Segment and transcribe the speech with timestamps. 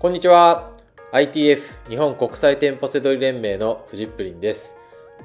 [0.00, 0.70] こんにちは。
[1.10, 4.76] ITF 日本国際店舗セドリ連盟のフジップリンです。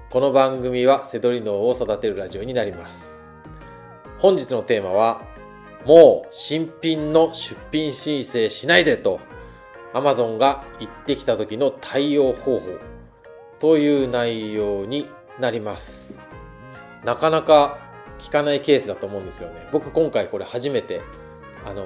[0.10, 3.16] この番組はセドリ脳を育てるラジオになります。
[4.18, 5.22] 本日のテーマは
[5.86, 9.20] もう新品の出品申請しないでと
[9.94, 12.66] Amazon が言ってきた時の対応方法
[13.60, 15.08] という内容に
[15.40, 16.16] なります。
[17.06, 17.78] なかなか
[18.18, 19.70] 聞かないケースだと思うんですよね。
[19.72, 21.04] 僕今回これ初めて
[21.64, 21.84] あの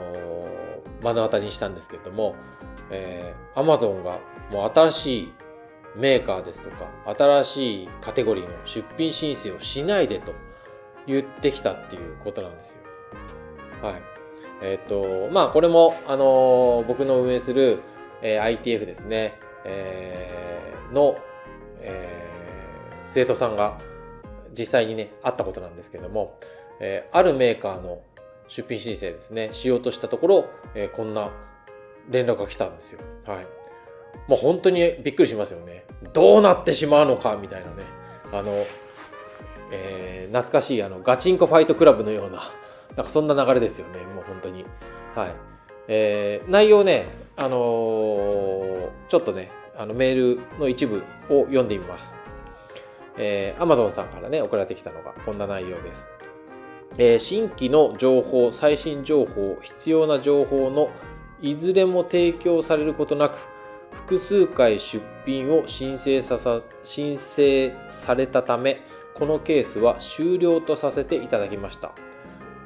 [1.01, 2.33] ー、目の当たりにしたんですけれども、
[2.89, 4.19] えー、Amazon が
[4.51, 5.33] もう新しい
[5.95, 6.87] メーカーですとか
[7.17, 10.33] 新しいカテゴリーの出品申請をしないでと
[11.07, 12.79] 言ってきたっていうことなんですよ。
[13.81, 14.01] はい。
[14.61, 17.81] えっ、ー、と、まあこれも、あのー、僕の運営する、
[18.21, 21.17] えー、ITF ですね、えー、の、
[21.79, 23.77] えー、生徒さんが
[24.57, 26.37] 実際にね、あったことなんですけども、
[26.79, 28.01] えー、あるメーカーの
[28.47, 31.31] 出品申請ですね、しようとしたところ、えー、こんな
[32.09, 32.99] 連絡が来たんですよ。
[33.25, 33.47] はい。
[34.27, 35.85] もう本当にびっくりしますよね。
[36.13, 37.83] どうなってしまうのかみたいなね。
[38.31, 38.65] あの、
[39.71, 42.51] えー、懐かしいあのガチンコファイトクラブのような、
[42.95, 43.99] なんかそんな流れですよね。
[44.15, 44.65] もう本当に。
[45.15, 45.33] はい。
[45.87, 52.17] えー、内容ね、あのー、ちょっとね、あのメールの一部を読んでみます。
[53.17, 56.07] えー、Amazon さんからね、送られてきたのがこんな内容です。
[56.97, 60.89] えー、新規の情報、最新情報、必要な情報の
[61.41, 63.37] いずれも提供されることなく、
[63.91, 68.81] 複数回出品を申請ささ申請されたため、
[69.13, 71.91] このケースは終了とさせていただきました。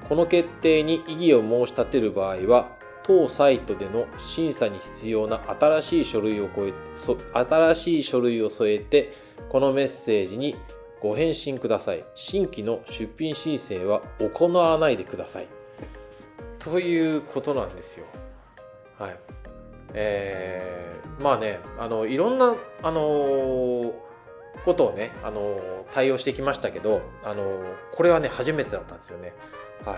[0.08, 2.70] この決定に異議を申し立てる場合は、
[3.04, 6.74] 当サイトでの審査に必要な新しい書類を超え
[7.34, 9.14] 新しい書類を添えて、
[9.50, 10.56] このメッセージに
[11.02, 12.06] ご返信ください。
[12.14, 15.48] 新規の出品申請は行わないでください。
[16.60, 18.06] ということなんですよ。
[19.02, 19.18] はい。
[19.94, 23.94] えー、まあね、あの、いろんな、あのー、
[24.64, 27.64] ことをね、あのー、対応してきましたけど、あのー、
[27.94, 29.34] これはね、初めてだったんですよね。
[29.84, 29.98] はい。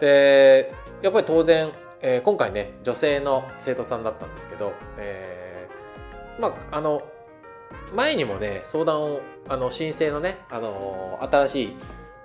[0.00, 0.72] で、
[1.02, 7.02] やっぱり当然、えー、今回ね、女性の生徒さんだったんですけど、えー、まあ、あの、
[7.94, 11.76] 前にもね、相談を、あの、申請のね、あの、新しい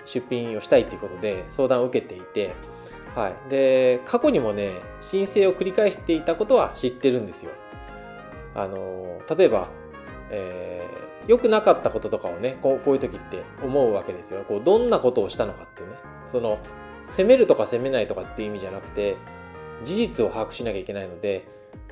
[0.06, 2.56] 出品をしたいっていうことで相談を受けていて、
[3.16, 3.50] はい。
[3.50, 7.52] で、過去にもね、申請を繰り返していたことは知ってるんですよ。
[8.56, 9.68] あの、例えば、
[10.30, 14.44] えー、良くなかったこととかをね、こうこういう時って思うわけですよ。
[14.48, 15.90] こう、どんなことをしたのかってね。
[16.28, 16.60] その、
[17.04, 19.18] 責めるとか責めないとかっていう意味じゃなくて、
[19.84, 21.46] 事実を把握しなきゃいけないので、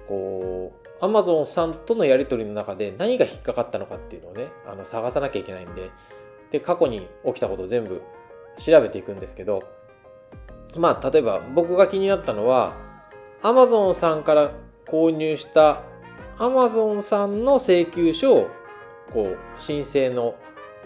[0.07, 5.91] こう、アマゾンさんとのやり取りの中で何が引っかかったのかっていうのをね、あの探さなきゃいけないんで、
[6.51, 8.01] で、過去に起きたことを全部
[8.57, 9.63] 調べていくんですけど、
[10.75, 12.73] まあ、例えば僕が気になったのは、
[13.41, 14.51] アマゾンさんから
[14.85, 15.81] 購入した
[16.37, 18.49] アマゾンさんの請求書を、
[19.11, 20.35] こう、申請の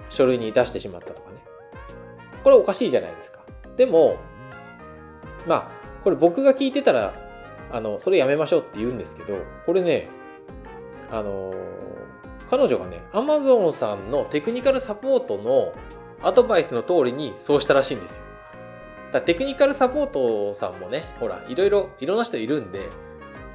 [0.09, 1.37] 書類に出してしまったとかね。
[2.43, 3.41] これおかしいじゃないですか。
[3.77, 4.17] でも、
[5.47, 5.71] まあ、
[6.03, 7.13] これ僕が聞いてたら
[7.73, 10.07] あの、それやめましょうって言うんですけど、これね、
[11.11, 11.51] あの、
[12.51, 15.73] 彼女がね、アマゾンさんのテクニカルサポートの
[16.21, 18.23] アドバイスの通りにそうしたらしいんですよ。
[19.19, 22.89] だテクニカルサポートさんもね、ほら、いろいろ、いろんな人いるんで、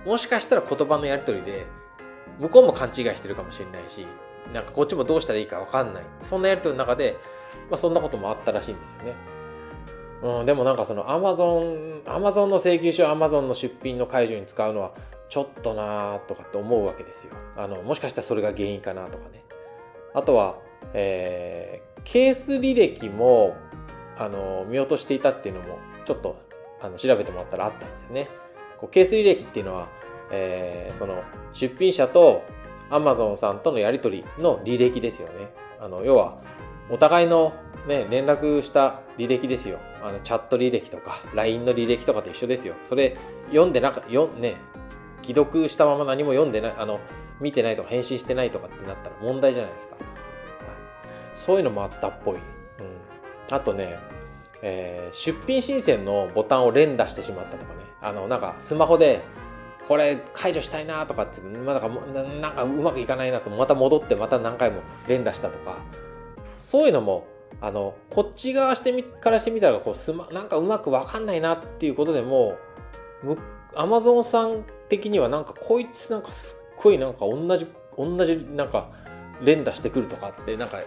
[0.07, 1.67] もしかしたら言葉のやりとりで、
[2.39, 4.07] 向こうも勘違いしてるかもしれないし、
[4.53, 6.05] なんかこっちもどうしたらいいかわかんない。
[6.23, 7.17] そんなやりとりの中で、
[7.71, 9.15] まあそんなこともあったらしいんですよね。
[10.23, 14.93] うん、でもなんかそのアマゾン、アマゾンの請求書アマゾンの出品の解除に使うのは
[15.29, 17.33] ちょっとなーとかって思うわけですよ。
[17.57, 19.45] あの、もしかしたらそれが原因かなとかね。
[20.15, 20.59] あとは、
[20.95, 23.57] えー、ケース履歴も、
[24.19, 26.37] あの、見落としていたっていうのも、ちょっと、
[26.81, 28.29] あの、調べてもらったらあったんですよね。
[28.79, 29.89] こうケース履歴っていうのは、
[30.31, 32.45] えー、その、出品者と
[32.91, 35.51] アマゾンさんとのやり取りの履歴ですよね。
[35.81, 36.39] あの、要は、
[36.91, 37.53] お互いの
[37.87, 39.79] ね、連絡した履歴ですよ。
[40.03, 42.75] あの、チャット履歴とか、LINE の履歴とかと一緒ですよ。
[42.83, 43.17] それ、
[43.49, 44.57] 読んでなか、よ、ね、
[45.23, 47.01] 既読したまま何も読んでない、あの、
[47.41, 49.97] 見てないとか返信してないとかってなったら問題じゃないですか。
[51.35, 52.39] そういうのもあったっぽい。
[53.51, 53.99] あとね、
[54.63, 57.81] えー、出品申請のボタンを連打してしまったとかね。
[58.01, 59.23] あの、なんか、スマホで、
[59.89, 65.79] これ解除したいなとかって、まあ、なんかうまくいかないなと、また戻ってまた何回も連打したとか、
[66.59, 67.27] そういうのも
[67.61, 72.57] あのこっち側してみからしてみたらこうす、ま、なんかうまく分かんないなっていうことでも
[73.75, 77.67] アマゾンさん的にはなんかこいつなんかすっごいなんか同じ
[77.97, 78.91] 同じなんか
[79.43, 80.81] 連打してくるとかってなんか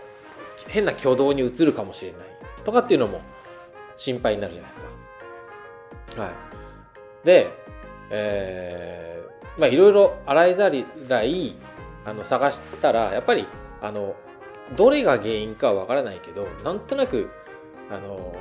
[0.67, 2.21] 変な挙動に移るかもしれない
[2.63, 3.21] とかっていうのも
[3.97, 4.81] 心配になるじゃないです
[6.15, 6.21] か。
[6.23, 6.31] はい。
[7.25, 7.51] で、
[8.09, 9.23] え
[9.57, 10.71] まあいろいろ洗いざ
[11.07, 11.55] らい
[12.05, 13.47] あの探したらやっぱり
[13.81, 14.15] あの
[14.75, 17.29] どれが原因かはわからないけどなんとなく
[17.89, 18.35] あの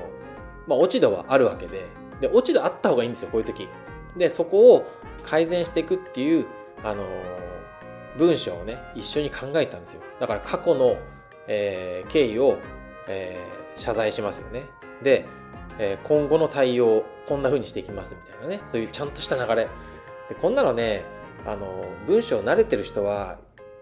[0.66, 1.86] まあ落ち度はあるわけで
[2.20, 3.68] で落ち度あった方がいいんですよこういう時
[4.16, 4.86] でそこを
[5.22, 6.46] 改善していくっていう
[6.84, 7.04] あの
[8.18, 10.96] 文章をね一緒に考えたんですよだから過去の、
[11.48, 12.58] えー、経緯を、
[13.08, 14.64] えー、謝罪しますよね。
[15.02, 15.26] で、
[15.78, 18.62] えー、今後の対応こんな風にしていきますみたいなね。
[18.66, 19.68] そういうちゃんとした流れ。
[20.28, 21.04] でこんなのね
[21.46, 23.38] あの文章慣れてる人は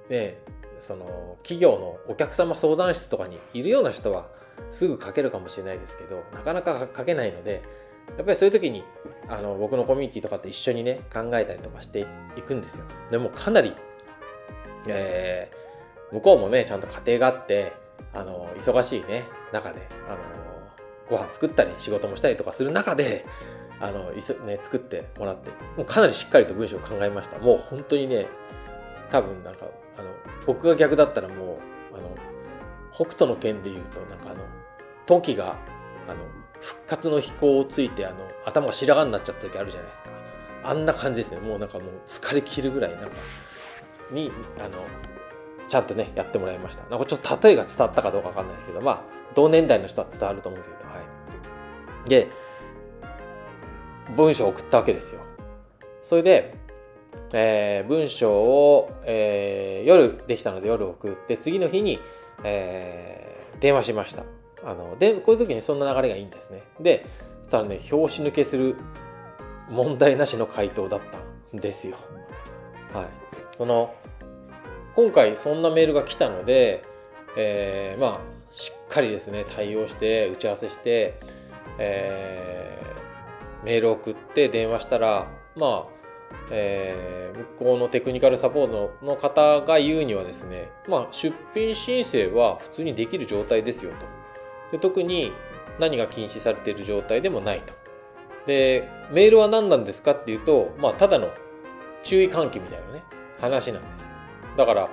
[0.08, 0.38] ね
[0.80, 4.26] その企業のお客様相談室とかにいるような人は
[4.70, 7.62] すぐ書けるかもしれないですけどなかなか書けないので
[8.16, 8.84] やっぱりそういう時に
[9.28, 12.06] あの僕のコミュニティとかと一緒にね考えたりとかして
[12.36, 12.84] いくんですよ。
[13.10, 13.74] でもかなり、
[14.86, 17.72] えー、向こうもねちゃんと家庭があって
[18.14, 20.18] あの忙しいね中であの
[21.08, 23.24] ご飯作ったり仕事もしたりとかする中で
[23.80, 27.38] あのいそ、ね、作ってもらってもうかなりしっかりと文章を考えました。
[27.38, 28.26] もう本当にね
[29.10, 29.66] 多分なんか
[29.96, 30.10] あの
[30.46, 31.58] 僕が逆だったらも
[31.92, 32.14] うあの
[32.92, 34.40] 北斗の剣で言うとなんかあの
[35.06, 35.56] トキが
[36.08, 36.16] あの
[36.60, 40.10] 復活の飛行をついてあの頭が白髪になっちゃった時あるじゃないですか。
[40.64, 41.40] あんな感じですね。
[41.40, 43.10] もうなんかもう疲れ切るぐらいなんか
[44.10, 44.84] にあの
[45.68, 46.84] ちゃんとねやってもらいました。
[46.88, 49.02] なんかちょっと例えが伝わったかどうかわかんないですけどまあ
[49.34, 52.08] 同年代の人は伝わると思うんですけどはい。
[52.08, 52.28] で
[54.16, 55.20] 文章を送ったわけですよ。
[56.02, 56.54] それで、
[57.34, 61.98] えー、文章を、えー、夜できたので夜送って次の日に、
[62.42, 64.24] えー、電話しました。
[64.64, 66.62] あのでこういう時にそんな流れがいいんですね。
[66.80, 67.04] で
[67.42, 68.76] そしたらね拍子抜けする
[69.68, 71.96] 問題なしの回答だったんですよ。
[72.94, 73.06] はい。
[73.58, 73.94] その
[74.98, 76.82] 今回そんなメールが来たので、
[77.36, 81.20] えー、まあしっかりですね対応して打ち合わせして、
[81.78, 85.98] えー、メールを送って電話したらまあ
[86.50, 93.96] えー、向こうのテクニカルサポートの方が言うにはですね、まあ、出品申請は普通にできる状態ですよと。
[94.72, 95.32] で特に
[95.78, 97.72] 何が禁止されている状態でもないと。
[98.46, 101.30] で、メールは何なんですかっていうと、まあ、ただの
[102.02, 103.04] 注意喚起みたいなね、
[103.40, 104.07] 話なんです。
[104.58, 104.88] だから、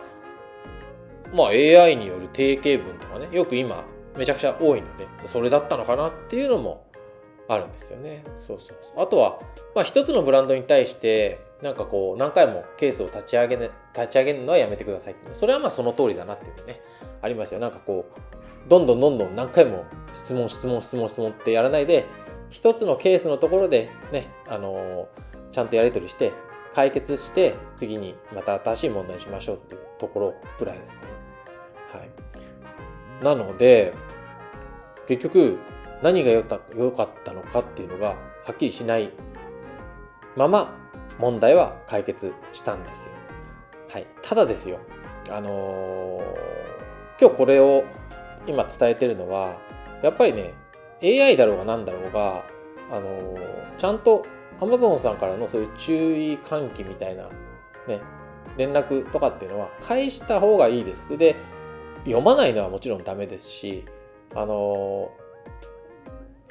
[1.34, 3.84] まあ、AI による定型文とかね、よく今、
[4.16, 6.86] めちゃくちゃ多いので、それだったのかなっていうのも
[7.50, 8.24] あるんですよね。
[8.38, 9.04] そうそうそう。
[9.04, 9.40] あとは、
[9.76, 15.30] まあ、一つのブランドに対して、なんかこう、何回もケースを立ち上げ、ね、立ち上げるのはやめてくださいって。
[15.34, 16.82] それはまあその通りだなっていうのね、
[17.22, 17.60] ありますよ。
[17.60, 22.06] なんかこう、どんどんどんどん何回も質問質問質問質問ってやらないで
[22.50, 26.34] 一つのケースのところでね、あのー、ちゃんとやり取りして
[26.76, 31.08] 解決して次にまた新しい問題にしましょうっていうところぐらいですかね。
[31.94, 33.24] はい。
[33.24, 33.94] なので
[35.08, 35.58] 結局
[36.04, 39.12] 何が良かったのかっていうのがはっきりしない
[40.36, 40.76] まま
[41.18, 43.12] 問題は解決したんですよ。
[43.90, 44.08] はい。
[44.22, 44.80] ただですよ。
[45.32, 46.24] あのー、
[47.20, 47.86] 今日これを
[48.46, 49.58] 今伝えてるのは、
[50.04, 50.54] やっぱりね、
[51.02, 52.44] AI だろうが何だろうが、
[52.92, 53.36] あの
[53.78, 54.26] ちゃんと
[54.60, 57.24] Amazon さんからのそういう注意喚起みたいな、
[57.88, 58.02] ね、
[58.58, 61.18] 連絡とかっていうのは返した方がいいです。
[61.18, 61.36] で、
[62.06, 63.86] 読まないのはもちろんダメですし、
[64.34, 65.12] あの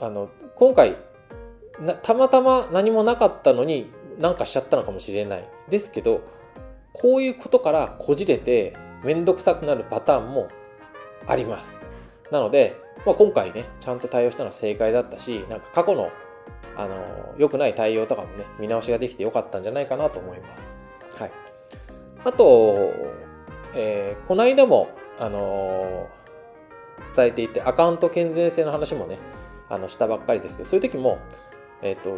[0.01, 0.97] あの、今回
[2.03, 5.49] たまたま何もなかったのに何かしちゃったのかもしれない。
[5.69, 6.23] ですけど、
[6.93, 10.49] こういうことからこじれてめんどくさくなるパターンも
[11.27, 11.79] あります。
[12.31, 16.11] なので、まあ、今回ね、ちゃんと対応したのは正解だったし、なんか過去の、
[16.77, 21.21] あの、良くない対応とかもね、見直しができて良かったんじゃないかなと思います。
[21.21, 21.33] はい。
[22.25, 22.93] あと、
[23.75, 24.89] えー、この間も、
[25.19, 26.09] あの、
[27.17, 29.19] 伝えていて、アカウント健全性の話もね、
[29.69, 31.19] あの、したばっかりですけど、そういう時も、
[31.83, 32.15] えっ、ー、と、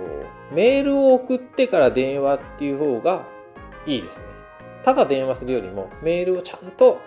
[0.53, 3.27] メールを送ってから電話っていう方が
[3.87, 4.27] いいですね。
[4.85, 7.01] ただ電話するよりも、メールをちゃんと、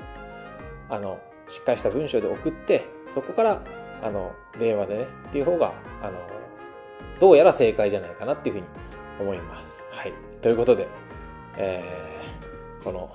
[0.90, 3.62] あの、しっかりした文章で送って、そこから、
[4.04, 6.18] あの、電話でね、っていう方が、あの、
[7.20, 8.68] どうやら正解じゃないかなっていうふうに
[9.20, 9.84] 思います。
[9.92, 10.14] はい。
[10.42, 10.88] ということで、
[11.58, 13.14] えー、この、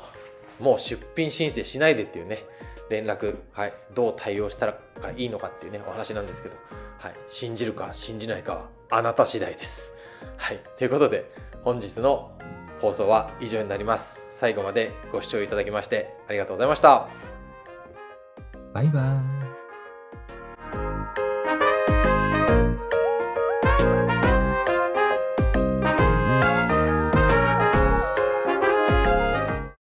[0.61, 2.45] もう出品申請しないでっていうね、
[2.91, 4.79] 連絡、はい、どう対応したら
[5.17, 6.57] いいのかっていうね、お話なんですけど、
[6.99, 9.95] はい、信じるか信じないかはあなた次第です。
[10.37, 11.31] はい、ということで、
[11.63, 12.33] 本日の
[12.81, 14.21] 放送は以上になります。
[14.33, 17.09] 最後までご視聴いただきましてありがとうございました。
[18.75, 19.34] バイバーイ。